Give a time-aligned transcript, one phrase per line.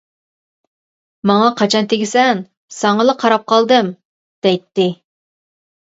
[1.31, 2.43] «ماڭا قاچان تېگىسەن،
[2.79, 3.95] ساڭىلا قاراپ قالدىم»
[4.49, 4.93] دەيتتى.